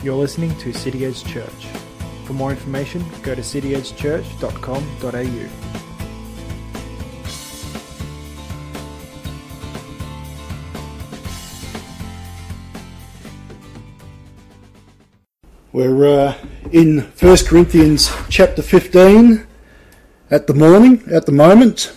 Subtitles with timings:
[0.00, 1.66] You're listening to City Edge Church.
[2.24, 5.48] For more information, go to cityedgechurch.com.au.
[15.72, 16.34] We're uh,
[16.70, 19.48] in 1 Corinthians chapter 15
[20.30, 21.92] at the morning, at the moment.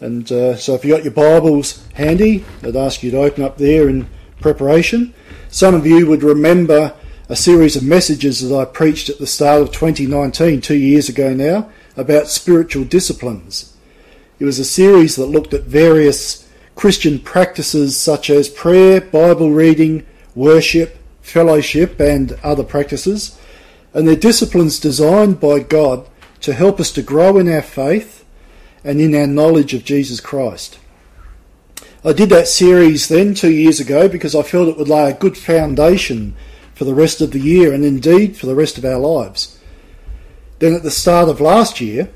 [0.00, 3.58] And uh, so if you've got your Bibles handy, I'd ask you to open up
[3.58, 4.08] there in
[4.40, 5.12] preparation.
[5.52, 6.94] Some of you would remember
[7.28, 11.34] a series of messages that I preached at the start of 2019, two years ago
[11.34, 13.76] now, about spiritual disciplines.
[14.38, 20.06] It was a series that looked at various Christian practices such as prayer, Bible reading,
[20.34, 23.38] worship, fellowship, and other practices,
[23.92, 26.08] and they're disciplines designed by God
[26.40, 28.24] to help us to grow in our faith
[28.82, 30.78] and in our knowledge of Jesus Christ.
[32.04, 35.14] I did that series then two years ago because I felt it would lay a
[35.14, 36.34] good foundation
[36.74, 39.56] for the rest of the year and indeed for the rest of our lives.
[40.58, 42.10] Then at the start of last year,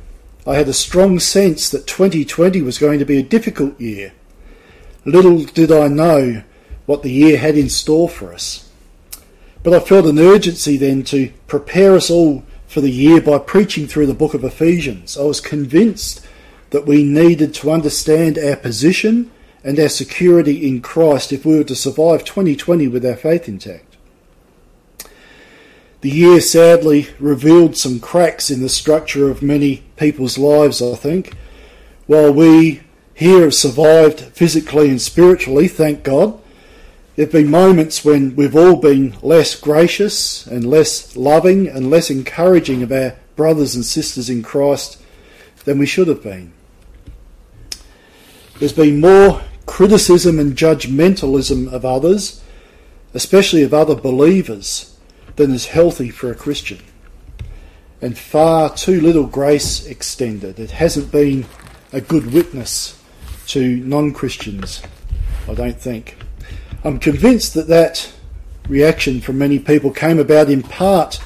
[0.44, 4.12] I had a strong sense that 2020 was going to be a difficult year.
[5.04, 6.42] Little did I know
[6.86, 8.68] what the year had in store for us.
[9.62, 13.86] But I felt an urgency then to prepare us all for the year by preaching
[13.86, 15.16] through the book of Ephesians.
[15.16, 16.26] I was convinced
[16.70, 19.30] that we needed to understand our position
[19.66, 23.96] and our security in Christ if we were to survive 2020 with our faith intact.
[26.02, 31.34] The year sadly revealed some cracks in the structure of many people's lives, I think.
[32.06, 36.40] While we here have survived physically and spiritually, thank God,
[37.16, 42.08] there have been moments when we've all been less gracious and less loving and less
[42.08, 45.02] encouraging of our brothers and sisters in Christ
[45.64, 46.52] than we should have been.
[48.60, 52.42] There's been more criticism and judgmentalism of others,
[53.12, 54.96] especially of other believers,
[55.36, 56.78] than is healthy for a Christian.
[58.00, 60.58] And far too little grace extended.
[60.58, 61.46] It hasn't been
[61.92, 63.02] a good witness
[63.48, 64.82] to non Christians,
[65.48, 66.16] I don't think.
[66.84, 68.12] I'm convinced that that
[68.68, 71.20] reaction from many people came about in part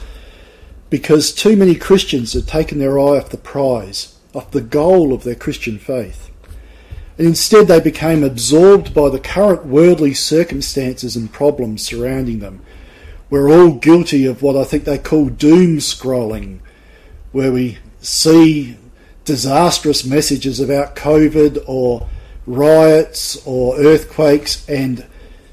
[0.91, 5.25] because too many Christians had taken their eye off the prize, off the goal of
[5.25, 6.30] their Christian faith.
[7.20, 12.62] And instead they became absorbed by the current worldly circumstances and problems surrounding them.
[13.28, 16.60] We're all guilty of what I think they call doom scrolling,
[17.32, 18.78] where we see
[19.26, 22.08] disastrous messages about COVID or
[22.47, 25.06] riots or earthquakes and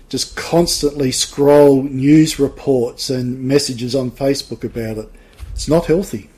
[0.07, 5.11] just constantly scroll news reports and messages on Facebook about it.
[5.51, 6.29] It's not healthy.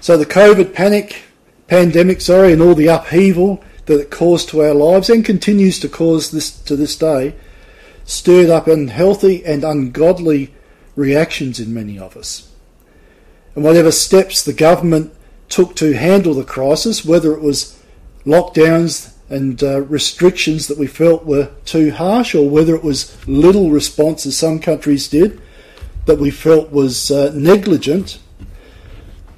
[0.00, 1.24] So the COVID panic,
[1.70, 5.88] pandemic, sorry, and all the upheaval that it caused to our lives and continues to
[5.88, 7.34] cause this to this day,
[8.04, 10.52] stirred up unhealthy and ungodly
[10.96, 12.52] reactions in many of us.
[13.54, 15.14] And whatever steps the government
[15.48, 17.80] took to handle the crisis, whether it was
[18.26, 23.70] lockdowns and uh, restrictions that we felt were too harsh, or whether it was little
[23.70, 25.40] response, as some countries did,
[26.06, 28.18] that we felt was uh, negligent,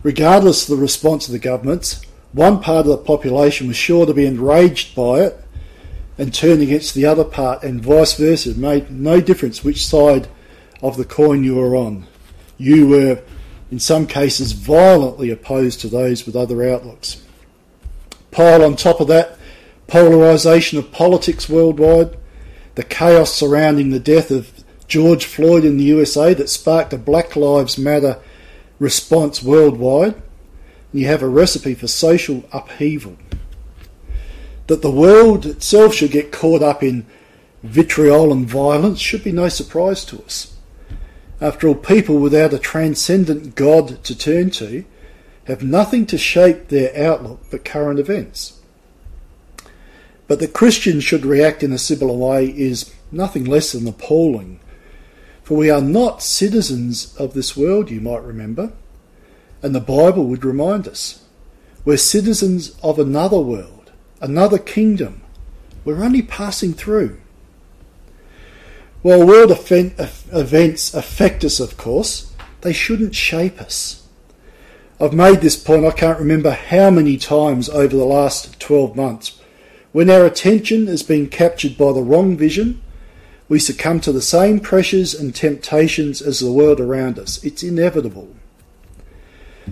[0.03, 2.01] regardless of the response of the governments,
[2.33, 5.39] one part of the population was sure to be enraged by it
[6.19, 8.51] and turn against the other part, and vice versa.
[8.51, 10.29] It made no difference which side
[10.83, 12.07] of the coin you were on.
[12.59, 13.23] You were,
[13.71, 17.23] in some cases, violently opposed to those with other outlooks.
[18.31, 19.39] Pile on top of that,
[19.87, 22.17] polarisation of politics worldwide,
[22.75, 27.37] the chaos surrounding the death of George Floyd in the USA that sparked a Black
[27.37, 28.19] Lives Matter
[28.79, 30.21] response worldwide,
[30.93, 33.17] you have a recipe for social upheaval.
[34.67, 37.07] That the world itself should get caught up in
[37.63, 40.57] vitriol and violence should be no surprise to us.
[41.41, 44.85] After all, people without a transcendent God to turn to
[45.47, 48.61] have nothing to shape their outlook but current events.
[50.29, 54.61] But that Christians should react in a similar way is nothing less than appalling.
[55.43, 58.73] For we are not citizens of this world, you might remember,
[59.63, 61.25] and the Bible would remind us.
[61.85, 65.23] We're citizens of another world, another kingdom.
[65.85, 67.21] We're only passing through.
[69.03, 74.07] While world events affect us, of course, they shouldn't shape us.
[75.01, 79.41] I've made this point, I can't remember how many times over the last 12 months,
[79.91, 82.81] when our attention has been captured by the wrong vision,
[83.49, 87.43] we succumb to the same pressures and temptations as the world around us.
[87.43, 88.35] It's inevitable.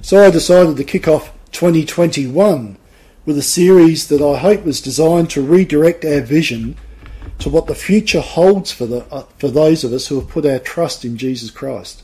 [0.03, 2.77] So I decided to kick off 2021
[3.27, 6.77] with a series that I hope was designed to redirect our vision
[7.41, 10.47] to what the future holds for, the, uh, for those of us who have put
[10.47, 12.03] our trust in Jesus Christ.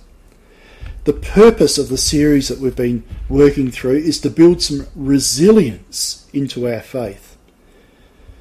[1.05, 6.29] The purpose of the series that we've been working through is to build some resilience
[6.33, 7.37] into our faith.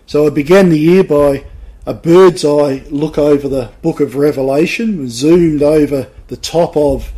[0.08, 1.46] So I began the year by
[1.86, 7.14] a bird's eye look over the book of Revelation, zoomed over the top of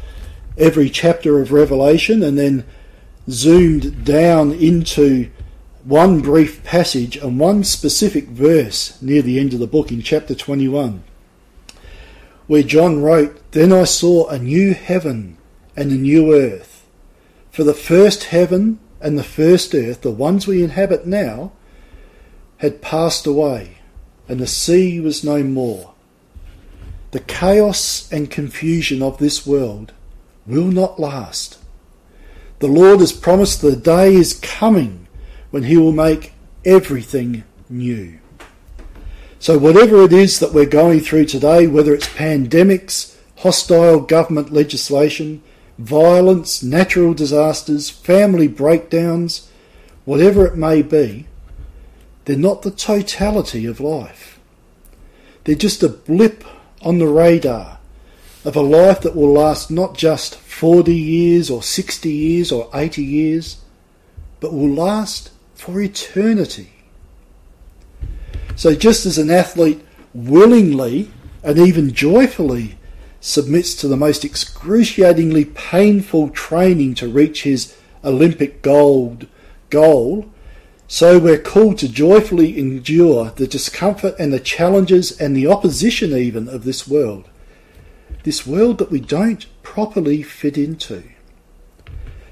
[0.58, 2.66] every chapter of Revelation, and then
[3.30, 5.30] zoomed down into
[5.84, 10.36] one brief passage and one specific verse near the end of the book in chapter
[10.36, 11.04] 21,
[12.48, 15.38] where John wrote, Then I saw a new heaven
[15.76, 16.86] and a new earth.
[17.52, 21.54] For the first heaven and the first earth, the ones we inhabit now,
[22.58, 23.78] had passed away,
[24.28, 25.94] and the sea was no more.
[27.12, 29.94] The chaos and confusion of this world
[30.48, 31.60] will not last.
[32.60, 35.08] The Lord has promised the day is coming
[35.52, 36.34] when He will make
[36.66, 38.20] everything new.
[39.40, 45.44] So, whatever it is that we're going through today, whether it's pandemics, hostile government legislation,
[45.78, 49.52] violence, natural disasters, family breakdowns,
[50.06, 51.28] whatever it may be,
[52.26, 54.40] they're not the totality of life.
[55.44, 56.44] They're just a blip
[56.82, 57.77] on the radar
[58.48, 63.04] of a life that will last not just 40 years or 60 years or 80
[63.04, 63.58] years,
[64.40, 66.72] but will last for eternity.
[68.56, 71.12] So, just as an athlete willingly
[71.44, 72.78] and even joyfully
[73.20, 79.28] submits to the most excruciatingly painful training to reach his Olympic gold
[79.70, 80.32] goal,
[80.88, 86.48] so we're called to joyfully endure the discomfort and the challenges and the opposition even
[86.48, 87.28] of this world.
[88.28, 91.04] This world that we don't properly fit into.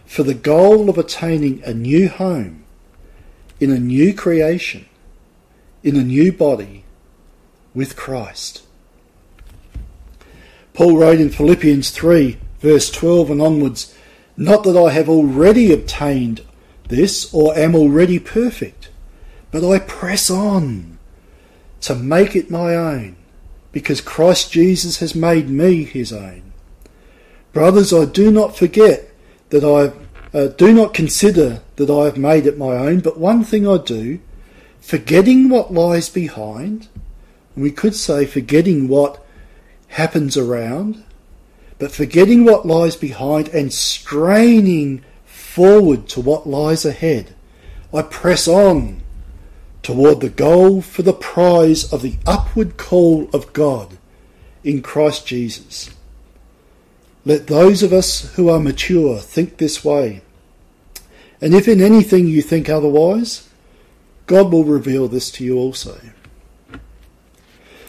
[0.06, 2.66] For the goal of attaining a new home
[3.62, 4.88] in a new creation,
[5.84, 6.84] in a new body
[7.74, 8.64] with Christ.
[10.74, 13.96] Paul wrote in Philippians 3, verse 12 and onwards,
[14.36, 16.42] Not that I have already obtained
[16.90, 18.90] this or am already perfect,
[19.50, 20.98] but I press on
[21.80, 23.16] to make it my own,
[23.76, 26.54] because Christ Jesus has made me his own.
[27.52, 29.12] Brothers, I do not forget
[29.50, 29.92] that I
[30.34, 33.78] uh, do not consider that I have made it my own, but one thing I
[33.78, 34.20] do,
[34.80, 36.88] forgetting what lies behind,
[37.58, 39.22] we could say forgetting what
[39.90, 41.04] happens around,
[41.78, 47.36] but forgetting what lies behind and straining forward to what lies ahead,
[47.94, 49.02] I press on
[49.86, 54.00] toward the goal for the prize of the upward call of God
[54.64, 55.92] in Christ Jesus.
[57.24, 60.24] Let those of us who are mature think this way.
[61.40, 63.48] And if in anything you think otherwise,
[64.26, 66.00] God will reveal this to you also.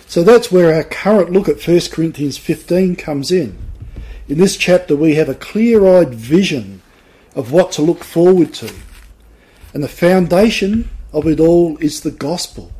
[0.07, 3.57] So that's where our current look at 1 Corinthians 15 comes in.
[4.29, 6.83] In this chapter, we have a clear eyed vision
[7.35, 8.71] of what to look forward to.
[9.73, 12.71] And the foundation of it all is the gospel,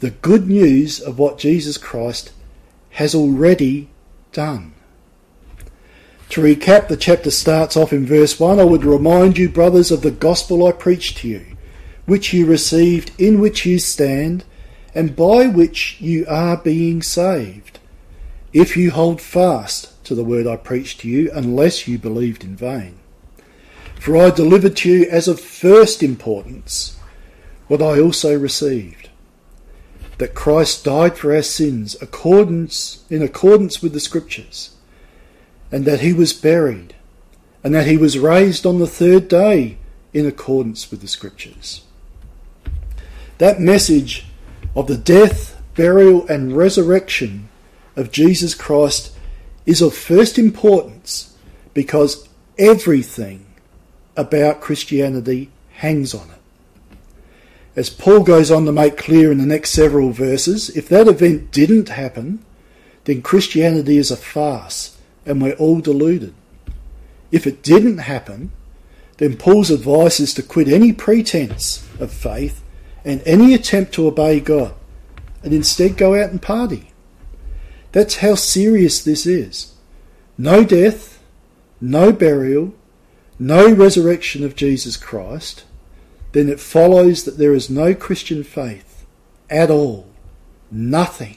[0.00, 2.32] the good news of what Jesus Christ
[2.90, 3.88] has already
[4.32, 4.74] done.
[6.30, 10.02] To recap, the chapter starts off in verse 1 I would remind you, brothers, of
[10.02, 11.56] the gospel I preached to you,
[12.04, 14.42] which you received, in which you stand,
[14.92, 17.78] and by which you are being saved,
[18.52, 22.56] if you hold fast to the word I preached to you, unless you believed in
[22.56, 22.98] vain.
[24.00, 26.97] For I delivered to you as of first importance
[27.68, 29.08] what I also received
[30.18, 34.74] that Christ died for our sins accordance, in accordance with the Scriptures
[35.70, 36.94] and that he was buried,
[37.62, 39.78] and that he was raised on the third day
[40.12, 41.82] in accordance with the Scriptures.
[43.38, 44.26] That message
[44.74, 47.48] of the death, burial, and resurrection
[47.96, 49.14] of Jesus Christ
[49.66, 51.36] is of first importance
[51.74, 53.46] because everything
[54.16, 56.37] about Christianity hangs on it.
[57.78, 61.52] As Paul goes on to make clear in the next several verses, if that event
[61.52, 62.44] didn't happen,
[63.04, 66.34] then Christianity is a farce and we're all deluded.
[67.30, 68.50] If it didn't happen,
[69.18, 72.64] then Paul's advice is to quit any pretense of faith
[73.04, 74.74] and any attempt to obey God
[75.44, 76.90] and instead go out and party.
[77.92, 79.72] That's how serious this is.
[80.36, 81.22] No death,
[81.80, 82.74] no burial,
[83.38, 85.62] no resurrection of Jesus Christ,
[86.32, 89.06] then it follows that there is no Christian faith
[89.48, 90.08] at all.
[90.70, 91.36] Nothing.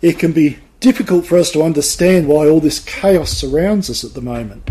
[0.00, 4.14] It can be difficult for us to understand why all this chaos surrounds us at
[4.14, 4.68] the moment.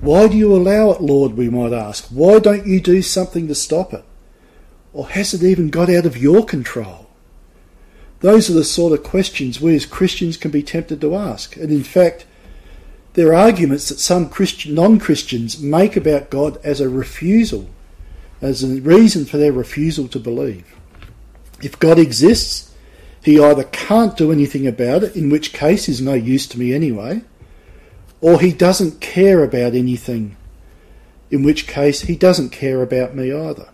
[0.00, 1.36] Why do you allow it, Lord?
[1.36, 2.06] We might ask.
[2.08, 4.04] Why don't you do something to stop it?
[4.92, 7.10] Or has it even got out of your control?
[8.20, 11.56] Those are the sort of questions we as Christians can be tempted to ask.
[11.56, 12.24] And in fact,
[13.16, 17.68] there are arguments that some Christian, non-Christians make about God as a refusal,
[18.42, 20.76] as a reason for their refusal to believe.
[21.62, 22.74] If God exists,
[23.24, 26.74] he either can't do anything about it, in which case he's no use to me
[26.74, 27.22] anyway,
[28.20, 30.36] or he doesn't care about anything,
[31.30, 33.70] in which case he doesn't care about me either.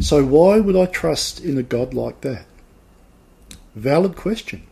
[0.00, 2.46] So why would I trust in a God like that?
[3.76, 4.66] Valid question.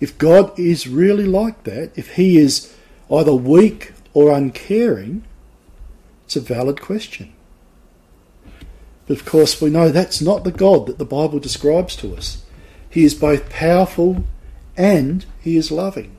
[0.00, 2.74] If God is really like that, if he is
[3.10, 5.24] either weak or uncaring,
[6.24, 7.32] it's a valid question.
[9.06, 12.44] But of course, we know that's not the God that the Bible describes to us.
[12.90, 14.24] He is both powerful
[14.76, 16.14] and he is loving.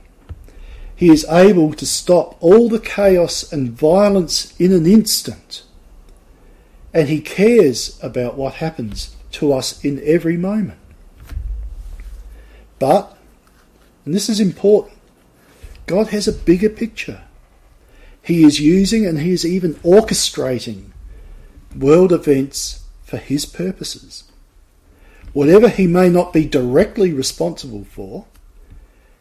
[0.95, 5.63] He is able to stop all the chaos and violence in an instant.
[6.93, 10.79] And he cares about what happens to us in every moment.
[12.79, 13.15] But,
[14.09, 14.97] and this is important,
[15.85, 17.21] God has a bigger picture.
[18.23, 20.85] He is using and he is even orchestrating
[21.77, 24.23] world events for his purposes.
[25.31, 28.25] Whatever he may not be directly responsible for,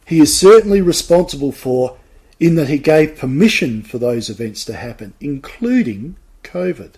[0.06, 1.98] he is certainly responsible for
[2.40, 6.92] in that he gave permission for those events to happen, including COVID.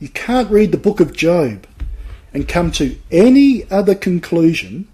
[0.00, 1.68] You can't read the book of Job
[2.32, 4.88] and come to any other conclusion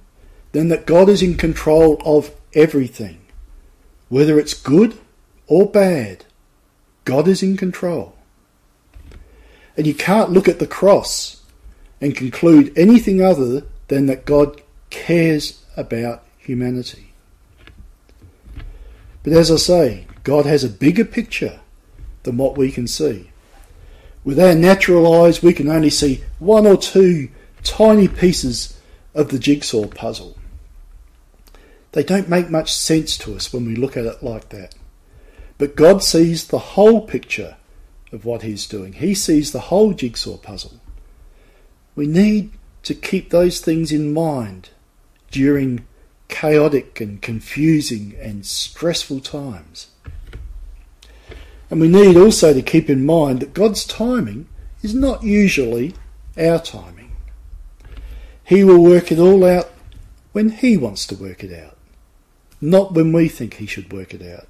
[0.53, 3.21] than that God is in control of everything.
[4.09, 4.99] Whether it's good
[5.47, 6.25] or bad,
[7.05, 8.17] God is in control.
[9.77, 11.43] And you can't look at the cross
[12.01, 17.13] and conclude anything other than that God cares about humanity.
[19.23, 21.61] But as I say, God has a bigger picture
[22.23, 23.31] than what we can see.
[24.25, 27.29] With our natural eyes, we can only see one or two
[27.63, 28.79] tiny pieces
[29.15, 30.37] of the jigsaw puzzle.
[31.93, 34.75] They don't make much sense to us when we look at it like that.
[35.59, 37.57] But God sees the whole picture
[38.13, 40.81] of what He's doing, He sees the whole jigsaw puzzle.
[41.97, 42.53] We need
[42.85, 44.71] to keep those things in mind
[45.31, 45.87] during
[46.29, 49.89] chaotic and confusing and stressful times.
[51.69, 54.49] And we need also to keep in mind that God's timing
[54.83, 55.95] is not usually
[56.39, 57.13] our timing.
[58.45, 59.71] He will work it all out
[60.33, 61.77] when He wants to work it out
[62.61, 64.47] not when we think he should work it out.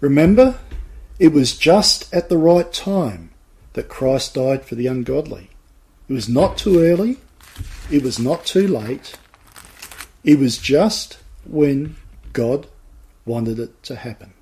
[0.00, 0.58] Remember,
[1.18, 3.30] it was just at the right time
[3.74, 5.50] that Christ died for the ungodly.
[6.08, 7.18] It was not too early,
[7.90, 9.16] it was not too late,
[10.22, 11.96] it was just when
[12.32, 12.66] God
[13.24, 14.32] wanted it to happen.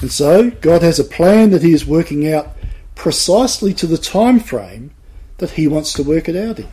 [0.00, 2.56] And so, God has a plan that He is working out
[2.94, 4.92] precisely to the time frame
[5.38, 6.68] that He wants to work it out in.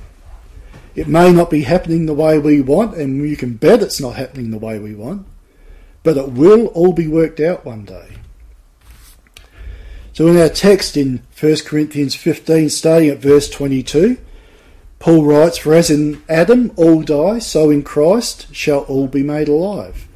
[0.97, 4.15] It may not be happening the way we want, and you can bet it's not
[4.15, 5.27] happening the way we want,
[6.01, 8.17] but it will all be worked out one day.
[10.11, 14.17] So, in our text in 1 Corinthians 15, starting at verse 22,
[14.97, 19.49] Paul writes, For as in Adam all die, so in Christ shall all be made
[19.49, 20.07] alive.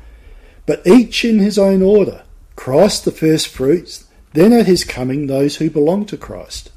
[0.65, 2.23] But each in his own order
[2.55, 6.71] Christ the first fruits, then at his coming those who belong to Christ.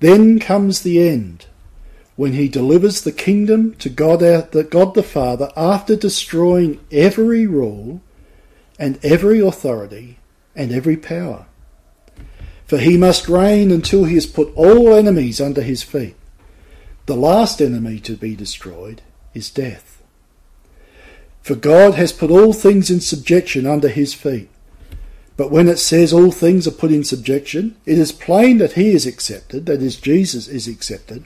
[0.00, 1.46] Then comes the end
[2.20, 8.02] when he delivers the kingdom to God, the God the Father after destroying every rule
[8.78, 10.18] and every authority
[10.54, 11.46] and every power.
[12.66, 16.14] For he must reign until he has put all enemies under his feet.
[17.06, 19.00] The last enemy to be destroyed
[19.32, 20.02] is death.
[21.40, 24.50] For God has put all things in subjection under his feet.
[25.38, 28.90] But when it says all things are put in subjection, it is plain that he
[28.90, 31.24] is accepted, that is, Jesus is accepted,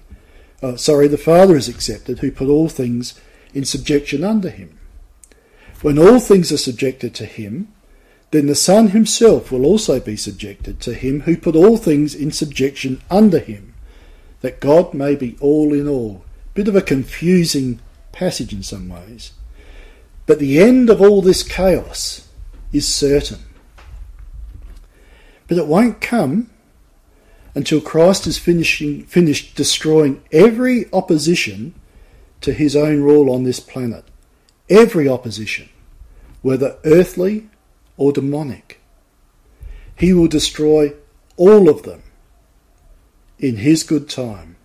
[0.65, 3.21] uh, sorry, the Father is accepted, who put all things
[3.53, 4.79] in subjection under him.
[5.83, 7.69] When all things are subjected to him,
[8.31, 12.33] then the Son himself will also be subjected to him who put all things in
[12.33, 13.75] subjection under him,
[14.41, 16.25] that God may be all in all.
[16.55, 17.81] Bit of a confusing
[18.13, 19.33] passage in some ways.
[20.25, 22.27] But the end of all this chaos
[22.73, 23.41] is certain.
[25.47, 26.49] But it won't come
[27.55, 31.75] until Christ is finishing, finished destroying every opposition
[32.41, 34.05] to his own rule on this planet.
[34.69, 35.69] Every opposition,
[36.43, 37.49] whether earthly
[37.97, 38.81] or demonic.
[39.97, 40.93] He will destroy
[41.37, 42.03] all of them
[43.39, 44.57] in his good time.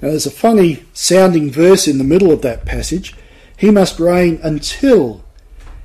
[0.00, 3.14] Now, there's a funny sounding verse in the middle of that passage.
[3.56, 5.24] He must reign until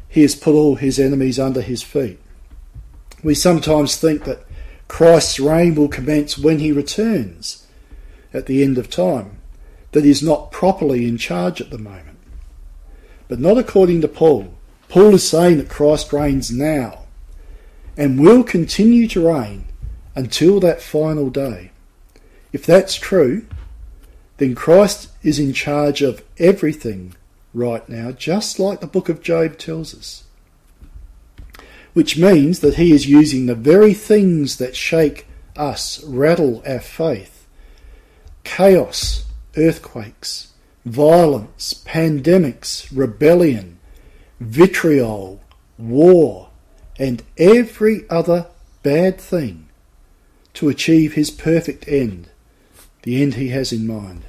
[0.08, 2.20] he has put all his enemies under his feet.
[3.24, 4.46] We sometimes think that
[4.88, 7.66] Christ's reign will commence when he returns.
[8.34, 9.38] at the end of time,
[9.92, 12.18] that is not properly in charge at the moment.
[13.28, 14.54] But not according to Paul.
[14.90, 17.04] Paul is saying that Christ reigns now
[17.96, 19.66] and will continue to reign
[20.16, 21.72] until that final day.
[22.52, 23.46] If that's true,
[24.38, 27.16] then Christ is in charge of everything
[27.54, 30.24] right now, just like the book of Job tells us.
[31.94, 37.48] Which means that he is using the very things that shake us, rattle our faith
[38.44, 40.54] chaos, earthquakes,
[40.86, 43.80] violence, pandemics, rebellion,
[44.40, 45.42] vitriol,
[45.78, 46.50] war,
[47.00, 48.48] and every other
[48.84, 49.70] bad thing
[50.54, 52.30] to achieve his perfect end,
[53.04, 54.24] the end he has in mind.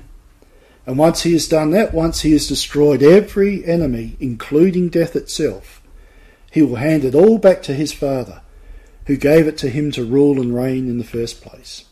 [0.86, 5.82] And once he has done that, once he has destroyed every enemy, including death itself,
[6.54, 8.40] he will hand it all back to his Father,
[9.06, 11.84] who gave it to him to rule and reign in the first place.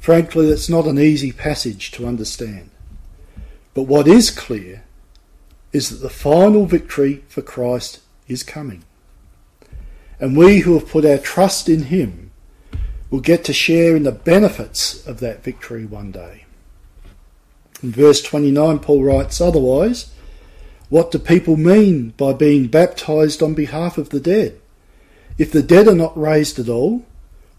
[0.00, 2.68] Frankly, that's not an easy passage to understand.
[3.74, 4.82] But what is clear
[5.72, 8.82] is that the final victory for Christ is coming.
[10.18, 12.32] And we who have put our trust in him
[13.08, 16.44] will get to share in the benefits of that victory one day.
[17.84, 20.10] In verse 29, Paul writes, Otherwise,
[20.88, 24.58] what do people mean by being baptized on behalf of the dead?
[25.36, 27.04] If the dead are not raised at all,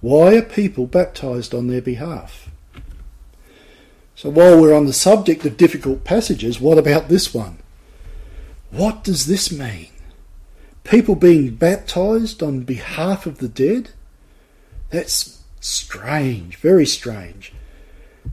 [0.02, 2.50] why are people baptized on their behalf?
[4.16, 7.60] So while we're on the subject of difficult passages, what about this one?
[8.72, 9.88] What does this mean?
[10.84, 13.92] People being baptized on behalf of the dead?
[14.90, 17.54] That's strange, very strange.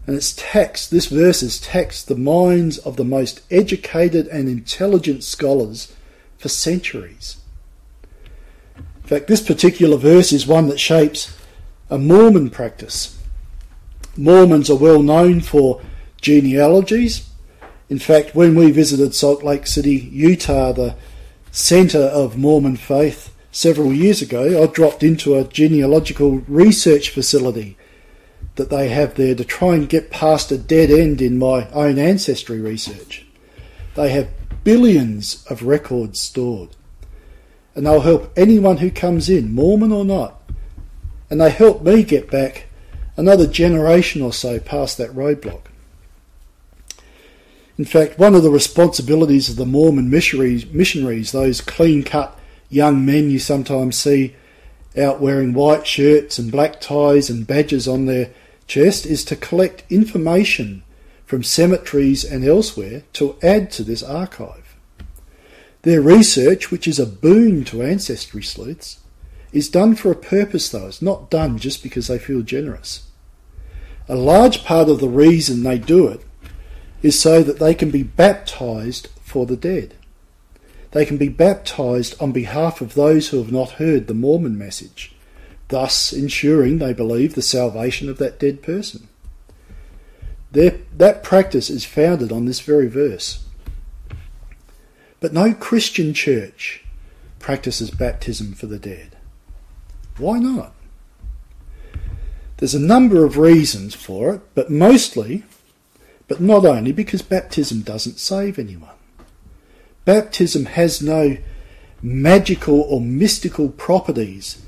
[0.07, 5.25] And it's taxed, this verse has taxed the minds of the most educated and intelligent
[5.25, 5.95] scholars
[6.38, 7.38] for centuries.
[8.76, 11.37] In fact, this particular verse is one that shapes
[11.91, 13.19] a Mormon practice.
[14.17, 15.81] Mormons are well known for
[16.21, 17.29] genealogies.
[17.88, 20.97] In fact, when we visited Salt Lake City, Utah, the
[21.52, 27.76] centre of Mormon faith, several years ago, I dropped into a genealogical research facility
[28.56, 31.99] that they have there to try and get past a dead end in my own
[31.99, 33.25] ancestry research.
[33.95, 34.28] They have
[34.64, 36.71] billions of records stored.
[37.75, 40.42] And they'll help anyone who comes in, Mormon or not.
[41.30, 42.66] And they help me get back
[43.16, 45.62] another generation or so past that roadblock.
[47.78, 52.38] In fact, one of the responsibilities of the Mormon missionaries, missionaries those clean cut
[52.71, 54.34] young men you sometimes see
[54.97, 58.30] out wearing white shirts and black ties and badges on their
[58.67, 60.83] chest is to collect information
[61.25, 64.76] from cemeteries and elsewhere to add to this archive.
[65.83, 69.00] Their research, which is a boon to ancestry sleuths,
[69.52, 70.89] is done for a purpose though.
[70.89, 73.09] It's not done just because they feel generous.
[74.09, 76.21] A large part of the reason they do it
[77.02, 79.95] is so that they can be baptized for the dead.
[80.93, 85.16] They can be baptized on behalf of those who have not heard the Mormon message
[85.69, 89.09] thus ensuring, they believe, the salvation of that dead person.
[90.52, 93.45] Their, that practice is founded on this very verse.
[95.21, 96.85] But no Christian church
[97.39, 99.17] practices baptism for the dead.
[100.19, 100.73] Why not?
[102.59, 105.45] There's a number of reasons for it, but mostly,
[106.26, 108.95] but not only, because baptism doesn't save anyone.
[110.05, 111.37] Baptism has no
[112.00, 114.63] magical or mystical properties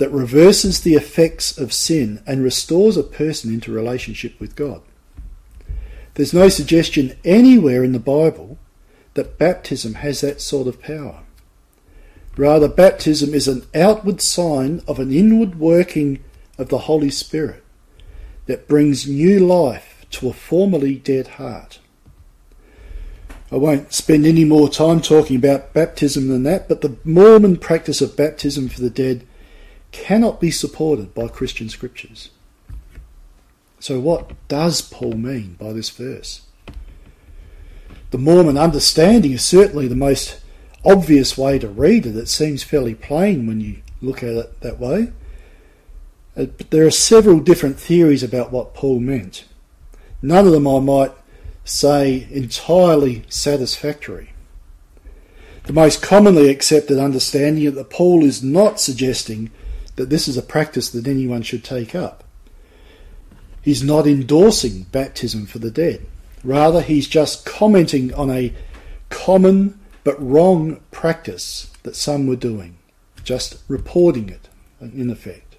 [0.00, 4.80] that reverses the effects of sin and restores a person into relationship with God.
[6.14, 8.56] There's no suggestion anywhere in the Bible
[9.12, 11.20] that baptism has that sort of power.
[12.34, 16.24] Rather, baptism is an outward sign of an inward working
[16.56, 17.62] of the Holy Spirit
[18.46, 21.78] that brings new life to a formerly dead heart.
[23.52, 28.00] I won't spend any more time talking about baptism than that, but the Mormon practice
[28.00, 29.26] of baptism for the dead
[29.92, 32.30] cannot be supported by Christian scriptures.
[33.78, 36.42] So, what does Paul mean by this verse?
[38.10, 40.40] The Mormon understanding is certainly the most
[40.84, 42.16] obvious way to read it.
[42.16, 45.12] It seems fairly plain when you look at it that way.
[46.36, 49.44] Uh, but there are several different theories about what Paul meant.
[50.22, 51.12] None of them, I might
[51.64, 54.32] say, entirely satisfactory.
[55.64, 59.50] The most commonly accepted understanding is that Paul is not suggesting
[59.96, 62.24] that this is a practice that anyone should take up.
[63.62, 66.06] He's not endorsing baptism for the dead.
[66.42, 68.54] Rather, he's just commenting on a
[69.10, 72.78] common but wrong practice that some were doing,
[73.22, 74.48] just reporting it
[74.80, 75.56] in effect.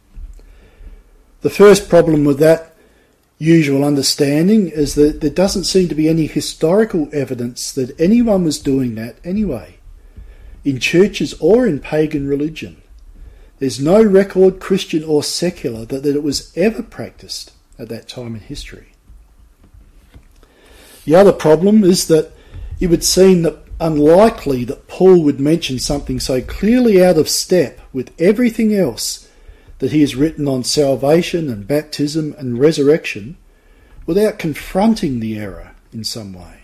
[1.41, 2.75] The first problem with that
[3.37, 8.59] usual understanding is that there doesn't seem to be any historical evidence that anyone was
[8.59, 9.77] doing that anyway,
[10.63, 12.81] in churches or in pagan religion.
[13.61, 18.33] There's no record, Christian or secular, that, that it was ever practiced at that time
[18.33, 18.93] in history.
[21.05, 22.31] The other problem is that
[22.79, 27.79] it would seem that unlikely that Paul would mention something so clearly out of step
[27.93, 29.29] with everything else
[29.77, 33.37] that he has written on salvation and baptism and resurrection
[34.07, 36.61] without confronting the error in some way.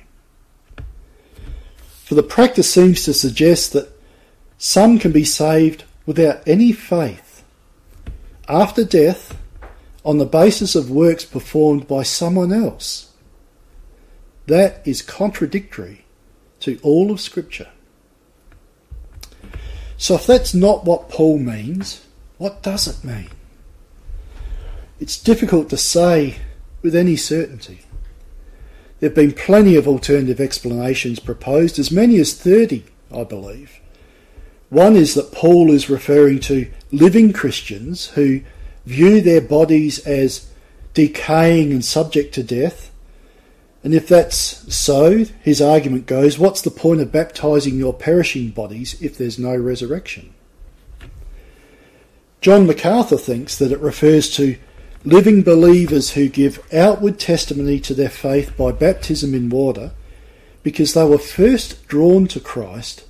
[2.05, 3.95] For the practice seems to suggest that
[4.57, 7.43] some can be saved without any faith
[8.49, 9.37] after death
[10.03, 13.11] on the basis of works performed by someone else.
[14.47, 16.05] That is contradictory
[16.61, 17.67] to all of Scripture.
[19.97, 22.05] So, if that's not what Paul means,
[22.37, 23.29] what does it mean?
[24.99, 26.37] It's difficult to say
[26.81, 27.81] with any certainty.
[28.99, 33.79] There have been plenty of alternative explanations proposed, as many as 30, I believe.
[34.69, 38.41] One is that Paul is referring to living Christians who
[38.85, 40.49] view their bodies as
[40.93, 42.91] decaying and subject to death.
[43.83, 49.01] And if that's so, his argument goes, what's the point of baptizing your perishing bodies
[49.01, 50.33] if there's no resurrection?
[52.41, 54.57] John MacArthur thinks that it refers to
[55.05, 59.91] living believers who give outward testimony to their faith by baptism in water
[60.63, 63.06] because they were first drawn to Christ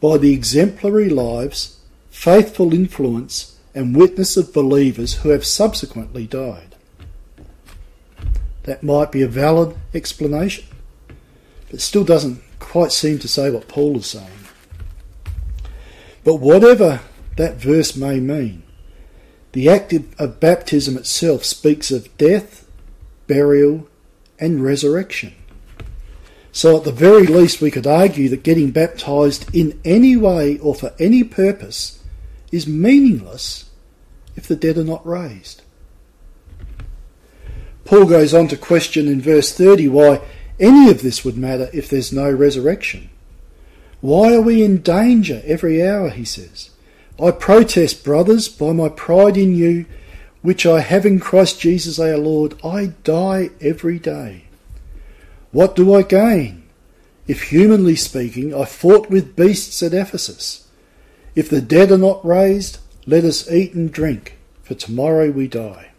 [0.00, 1.78] by the exemplary lives,
[2.10, 6.74] faithful influence, and witness of believers who have subsequently died.
[8.64, 10.64] That might be a valid explanation,
[11.70, 14.28] but still doesn't quite seem to say what Paul is saying.
[16.24, 17.00] But whatever
[17.36, 18.62] that verse may mean,
[19.52, 22.66] the act of baptism itself speaks of death,
[23.26, 23.88] burial,
[24.38, 25.34] and resurrection.
[26.52, 30.74] So, at the very least, we could argue that getting baptized in any way or
[30.74, 32.02] for any purpose
[32.50, 33.70] is meaningless
[34.34, 35.62] if the dead are not raised.
[37.84, 40.20] Paul goes on to question in verse 30 why
[40.58, 43.10] any of this would matter if there's no resurrection.
[44.00, 46.70] Why are we in danger every hour, he says.
[47.22, 49.86] I protest, brothers, by my pride in you,
[50.42, 54.44] which I have in Christ Jesus our Lord, I die every day.
[55.52, 56.64] What do I gain?
[57.26, 60.68] If humanly speaking, I fought with beasts at Ephesus.
[61.34, 65.90] If the dead are not raised, let us eat and drink, for tomorrow we die.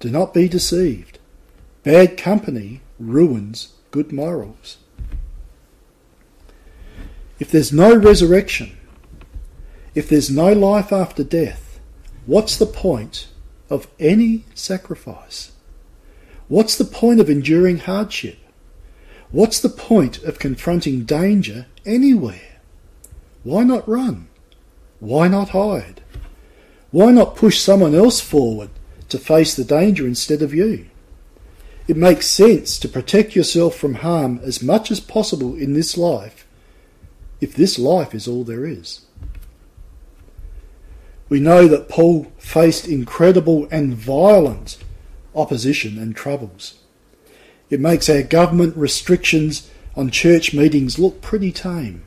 [0.00, 1.18] Do not be deceived.
[1.82, 4.78] Bad company ruins good morals.
[7.38, 8.76] If there's no resurrection,
[9.94, 11.80] if there's no life after death,
[12.26, 13.28] what's the point
[13.68, 15.52] of any sacrifice?
[16.48, 18.38] What's the point of enduring hardship?
[19.32, 22.60] What's the point of confronting danger anywhere?
[23.44, 24.28] Why not run?
[25.00, 26.02] Why not hide?
[26.90, 28.68] Why not push someone else forward
[29.08, 30.86] to face the danger instead of you?
[31.88, 36.46] It makes sense to protect yourself from harm as much as possible in this life,
[37.40, 39.06] if this life is all there is.
[41.30, 44.76] We know that Paul faced incredible and violent
[45.34, 46.81] opposition and troubles.
[47.72, 52.04] It makes our government restrictions on church meetings look pretty tame.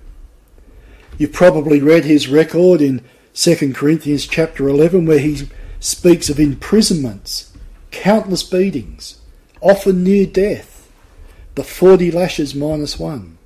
[1.18, 3.02] You've probably read his record in
[3.34, 5.50] 2 Corinthians chapter 11 where he
[5.80, 7.52] speaks of imprisonments,
[7.90, 9.18] countless beatings,
[9.60, 10.88] often near death,
[11.56, 13.40] the 40 lashes minus one,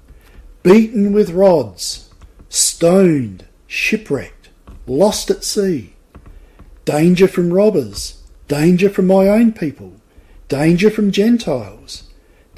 [0.61, 2.09] beaten with rods,
[2.49, 4.49] stoned, shipwrecked
[4.87, 5.93] lost at sea,
[6.83, 9.93] danger from robbers, danger from my own people,
[10.49, 12.08] danger from Gentiles,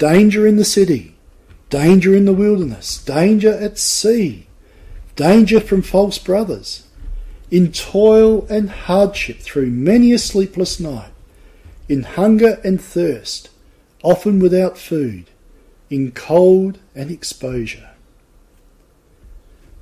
[0.02, 1.14] danger in the city,
[1.70, 4.48] danger in the wilderness, danger at sea,
[5.14, 6.88] danger from false brothers,
[7.52, 11.12] in toil and hardship through many a sleepless night,
[11.88, 13.48] in hunger and thirst,
[14.02, 15.26] often without food,
[15.88, 17.90] in cold and exposure.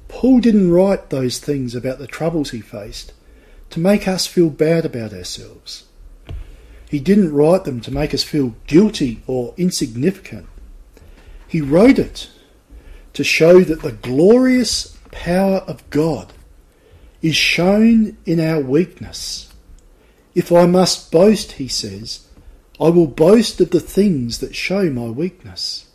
[0.08, 3.14] Paul didn't write those things about the troubles he faced
[3.70, 5.84] to make us feel bad about ourselves.
[6.90, 10.48] He didn't write them to make us feel guilty or insignificant.
[11.46, 12.28] He wrote it
[13.12, 16.32] to show that the glorious power of God
[17.22, 19.52] is shown in our weakness.
[20.34, 22.26] If I must boast, he says,
[22.80, 25.86] I will boast of the things that show my weakness.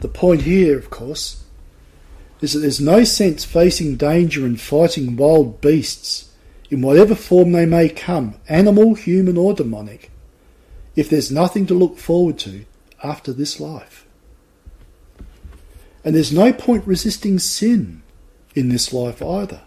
[0.00, 1.44] The point here, of course,
[2.40, 6.27] is that there's no sense facing danger and fighting wild beasts
[6.70, 10.10] in whatever form they may come, animal, human, or demonic,
[10.96, 12.64] if there's nothing to look forward to
[13.02, 14.06] after this life.
[16.04, 18.02] And there's no point resisting sin
[18.54, 19.62] in this life either,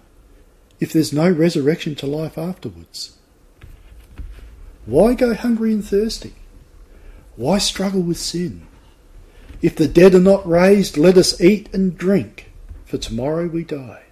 [0.80, 3.18] if there's no resurrection to life afterwards.
[4.86, 6.34] Why go hungry and thirsty?
[7.36, 8.68] Why struggle with sin?
[9.62, 12.52] If the dead are not raised, let us eat and drink,
[12.86, 14.04] for tomorrow we die.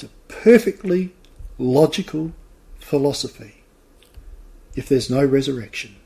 [0.00, 1.12] It's a perfectly
[1.58, 2.32] logical
[2.78, 3.64] philosophy
[4.74, 5.96] if there's no resurrection.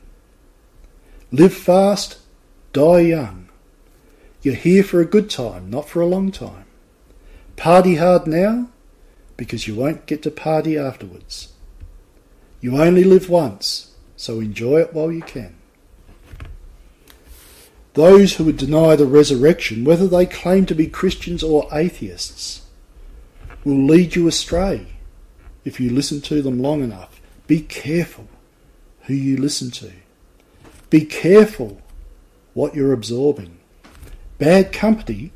[1.31, 2.17] Live fast,
[2.73, 3.47] die young.
[4.41, 6.65] You're here for a good time, not for a long time.
[7.55, 8.67] Party hard now,
[9.37, 11.53] because you won't get to party afterwards.
[12.59, 15.55] You only live once, so enjoy it while you can.
[17.93, 22.64] Those who would deny the resurrection, whether they claim to be Christians or atheists,
[23.65, 24.85] will lead you astray
[25.65, 27.19] if you listen to them long enough.
[27.47, 28.27] Be careful
[29.01, 29.91] who you listen to.
[30.89, 31.81] Be careful
[32.53, 33.57] what you're absorbing.
[34.37, 35.31] Bad company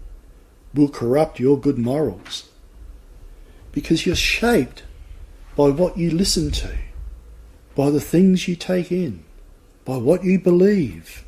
[0.74, 2.50] will corrupt your good morals
[3.72, 4.84] because you're shaped
[5.56, 6.78] by what you listen to,
[7.76, 9.24] by the things you take in,
[9.86, 11.26] by what you believe.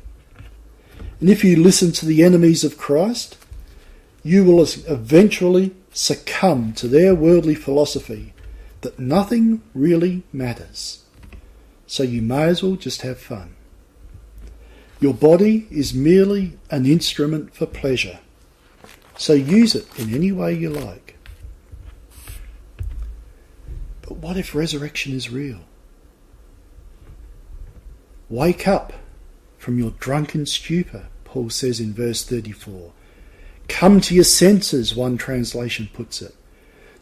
[1.20, 3.36] And if you listen to the enemies of Christ,
[4.22, 8.32] you will eventually succumb to their worldly philosophy
[8.80, 11.04] that nothing really matters.
[11.86, 13.54] So you may as well just have fun.
[15.00, 18.20] Your body is merely an instrument for pleasure,
[19.16, 21.16] so use it in any way you like.
[24.02, 25.60] But what if resurrection is real?
[28.28, 28.92] Wake up
[29.58, 32.92] from your drunken stupor Paul says in verse 34.
[33.72, 36.34] Come to your senses, one translation puts it.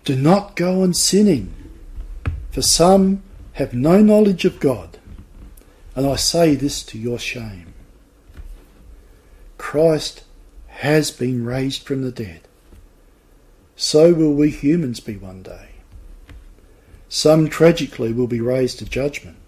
[0.05, 1.53] Do not go on sinning,
[2.53, 4.97] for some have no knowledge of God,
[5.97, 7.75] and I say this to your shame.
[9.59, 10.23] Christ
[10.69, 12.43] has been raised from the dead.
[13.75, 15.71] So will we humans be one day.
[17.09, 19.39] Some tragically will be raised to judgment.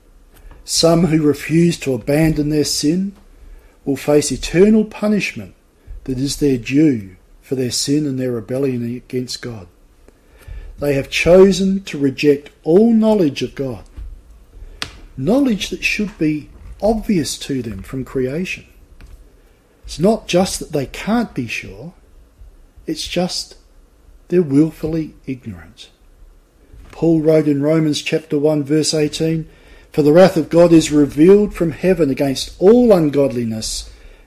[0.65, 3.15] Some who refuse to abandon their sin
[3.85, 5.55] will face eternal punishment
[6.05, 9.67] that is their due for their sin and their rebellion against God.
[10.79, 13.85] They have chosen to reject all knowledge of God,
[15.17, 16.49] knowledge that should be
[16.81, 18.67] obvious to them from creation.
[19.85, 21.95] It's not just that they can't be sure,
[22.87, 23.57] it's just
[24.29, 25.91] they're willfully ignorant.
[26.91, 29.49] Paul wrote in Romans chapter 1 verse 18,
[29.93, 33.92] for the wrath of God is revealed from heaven against all ungodliness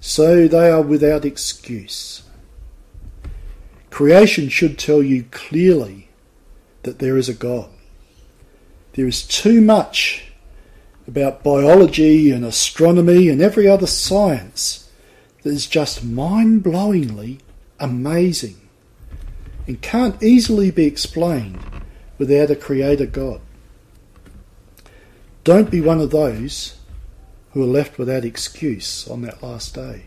[0.00, 2.22] So they are without excuse.
[3.90, 6.08] Creation should tell you clearly
[6.82, 7.70] that there is a God.
[8.92, 10.32] There is too much
[11.06, 14.90] about biology and astronomy and every other science
[15.42, 17.40] that is just mind blowingly
[17.80, 18.56] amazing
[19.66, 21.60] and can't easily be explained
[22.18, 23.40] without a creator God.
[25.44, 26.77] Don't be one of those
[27.52, 30.06] who are left without excuse on that last day.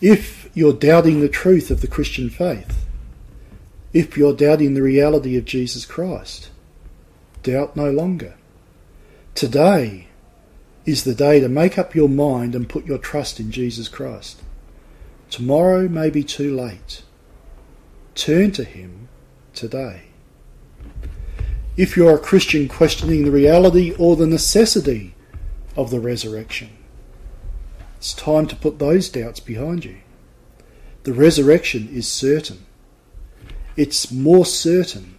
[0.00, 2.86] If you're doubting the truth of the Christian faith,
[3.92, 6.50] if you're doubting the reality of Jesus Christ,
[7.42, 8.34] doubt no longer.
[9.34, 10.08] Today
[10.84, 14.42] is the day to make up your mind and put your trust in Jesus Christ.
[15.30, 17.02] Tomorrow may be too late.
[18.14, 19.08] Turn to Him
[19.52, 20.02] today.
[21.76, 25.15] If you're a Christian questioning the reality or the necessity
[25.76, 26.70] of the resurrection.
[27.98, 29.98] It's time to put those doubts behind you.
[31.04, 32.66] The resurrection is certain.
[33.76, 35.16] It's more certain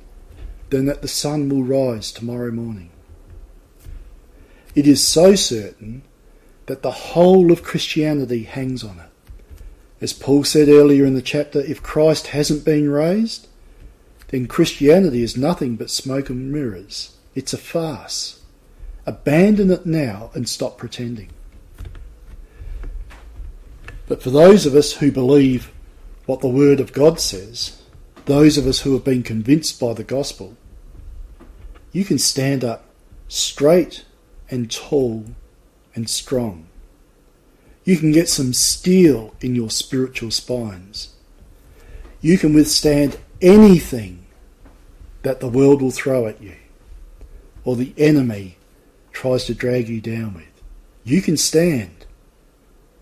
[0.70, 2.90] than that the sun will rise tomorrow morning.
[4.76, 6.04] It is so certain
[6.66, 9.10] that the whole of Christianity hangs on it.
[10.00, 13.48] As Paul said earlier in the chapter, if Christ hasn't been raised,
[14.28, 17.16] then Christianity is nothing but smoke and mirrors.
[17.34, 18.37] It's a farce.
[19.08, 21.30] Abandon it now and stop pretending.
[24.08, 25.72] But for those of us who believe
[26.26, 27.82] what the Word of God says,
[28.26, 30.58] those of us who have been convinced by the gospel,
[31.94, 32.84] you can stand up
[33.30, 34.04] straight
[34.50, 35.26] and tall
[35.96, 36.68] and strong.
[37.86, 41.16] You can get some steel in your spiritual spines.
[42.20, 44.26] You can withstand anything
[45.22, 46.56] that the world will throw at you
[47.64, 48.58] or the enemy
[49.18, 50.62] tries to drag you down with.
[51.04, 52.06] You can stand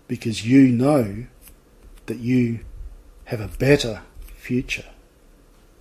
[0.08, 1.26] because you know
[2.06, 2.60] that you
[3.26, 4.00] have a better
[4.34, 4.86] future.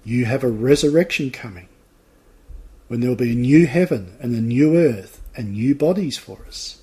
[0.03, 1.69] You have a resurrection coming
[2.89, 6.39] when there will be a new heaven and a new earth and new bodies for
[6.45, 6.81] us.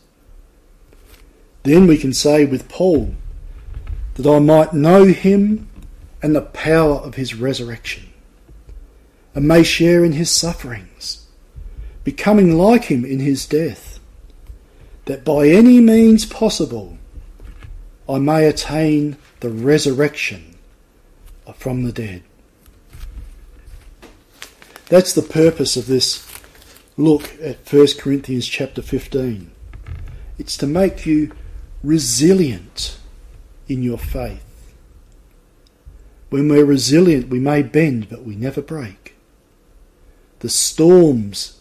[1.62, 3.14] Then we can say with Paul
[4.14, 5.68] that I might know him
[6.22, 8.14] and the power of his resurrection
[9.34, 11.21] and may share in his sufferings,
[12.04, 14.00] becoming like him in his death,
[15.04, 16.98] that by any means possible
[18.08, 20.56] I may attain the resurrection
[21.54, 22.22] from the dead.
[24.88, 26.28] That's the purpose of this
[26.96, 29.50] look at 1 Corinthians chapter 15.
[30.38, 31.32] It's to make you
[31.82, 32.98] resilient
[33.68, 34.74] in your faith.
[36.30, 39.14] When we're resilient, we may bend, but we never break.
[40.40, 41.60] The storms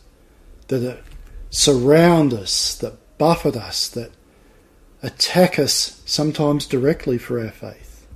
[0.79, 1.03] that
[1.49, 4.12] surround us, that buffet us, that
[5.03, 8.07] attack us sometimes directly for our faith,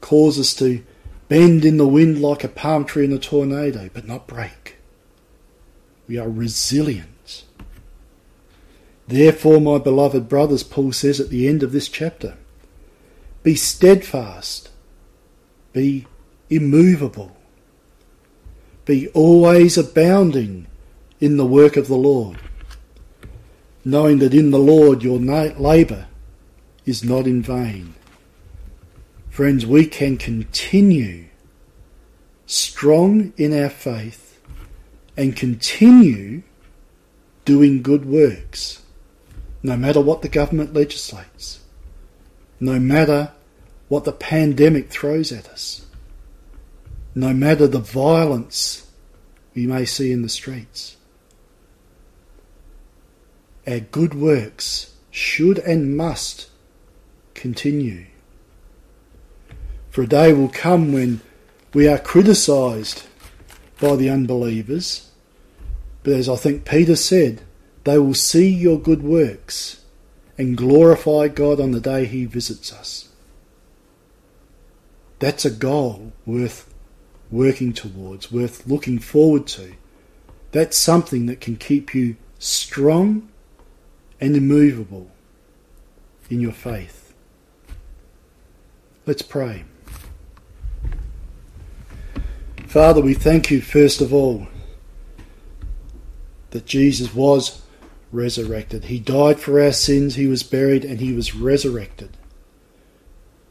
[0.00, 0.82] cause us to
[1.28, 4.76] bend in the wind like a palm tree in a tornado, but not break.
[6.08, 7.44] We are resilient.
[9.08, 12.36] Therefore, my beloved brothers, Paul says at the end of this chapter,
[13.42, 14.70] be steadfast,
[15.72, 16.06] be
[16.48, 17.36] immovable,
[18.84, 20.66] be always abounding
[21.22, 22.36] in the work of the Lord,
[23.84, 26.08] knowing that in the Lord your labour
[26.84, 27.94] is not in vain.
[29.30, 31.26] Friends, we can continue
[32.44, 34.40] strong in our faith
[35.16, 36.42] and continue
[37.44, 38.82] doing good works,
[39.62, 41.60] no matter what the government legislates,
[42.58, 43.30] no matter
[43.86, 45.86] what the pandemic throws at us,
[47.14, 48.90] no matter the violence
[49.54, 50.96] we may see in the streets.
[53.66, 56.48] Our good works should and must
[57.34, 58.06] continue.
[59.90, 61.20] For a day will come when
[61.74, 63.04] we are criticised
[63.80, 65.10] by the unbelievers,
[66.02, 67.42] but as I think Peter said,
[67.84, 69.82] they will see your good works
[70.38, 73.08] and glorify God on the day He visits us.
[75.18, 76.72] That's a goal worth
[77.30, 79.74] working towards, worth looking forward to.
[80.52, 83.28] That's something that can keep you strong
[84.22, 85.10] and immovable
[86.30, 87.12] in your faith.
[89.04, 89.64] Let's pray.
[92.68, 94.46] Father, we thank you first of all
[96.50, 97.62] that Jesus was
[98.12, 98.84] resurrected.
[98.84, 102.16] He died for our sins, he was buried, and he was resurrected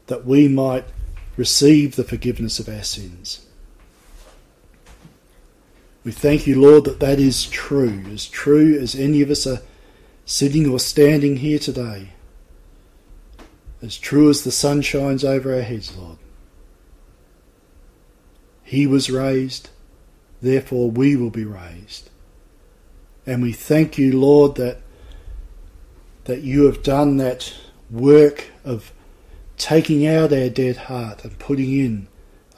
[0.06, 0.86] that we might
[1.36, 3.46] receive the forgiveness of our sins.
[6.02, 9.60] We thank you, Lord, that that is true, as true as any of us are
[10.24, 12.10] sitting or standing here today,
[13.82, 16.18] as true as the sun shines over our heads, Lord.
[18.62, 19.70] He was raised,
[20.40, 22.08] therefore we will be raised.
[23.26, 24.78] And we thank you, Lord, that,
[26.24, 27.54] that you have done that
[27.90, 28.92] work of
[29.58, 32.08] taking out our dead heart and putting in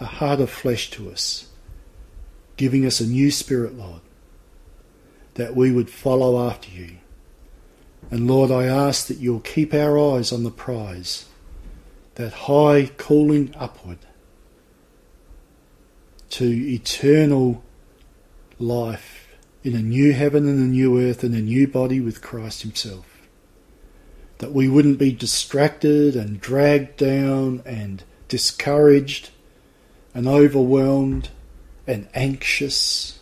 [0.01, 1.49] a heart of flesh to us,
[2.57, 4.01] giving us a new spirit, Lord,
[5.35, 6.99] that we would follow after you
[8.15, 11.25] and Lord, I ask that you'll keep our eyes on the prize,
[12.15, 13.99] that high calling upward
[16.31, 17.65] to eternal
[18.61, 22.63] life in a new heaven and a new earth and a new body with Christ
[22.63, 23.27] Himself.
[24.39, 29.31] That we wouldn't be distracted and dragged down and discouraged
[30.15, 31.31] and overwhelmed
[31.85, 33.19] and anxious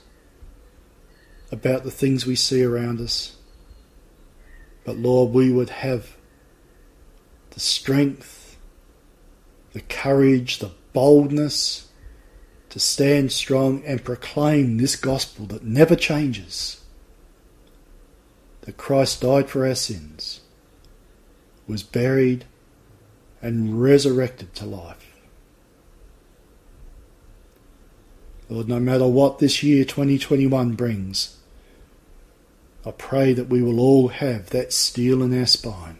[1.51, 3.37] about the things we see around us
[4.85, 6.17] but Lord, we would have
[7.51, 8.57] the strength,
[9.73, 11.89] the courage, the boldness
[12.71, 16.83] to stand strong and proclaim this gospel that never changes.
[18.63, 20.41] That Christ died for our sins,
[21.67, 22.45] was buried,
[23.43, 25.13] and resurrected to life.
[28.49, 31.39] Lord, no matter what this year 2021 brings,
[32.85, 35.99] I pray that we will all have that steel in our spine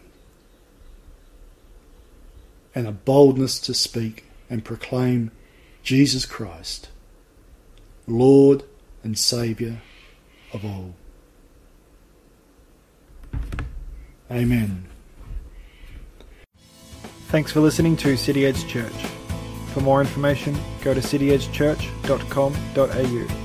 [2.75, 5.31] and a boldness to speak and proclaim
[5.83, 6.89] Jesus Christ,
[8.07, 8.63] Lord
[9.03, 9.81] and Saviour
[10.51, 10.95] of all.
[14.31, 14.85] Amen.
[17.27, 19.05] Thanks for listening to City Edge Church.
[19.73, 23.42] For more information, go to cityedgechurch.com.au.